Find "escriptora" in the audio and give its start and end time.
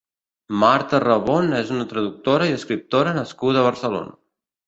2.61-3.13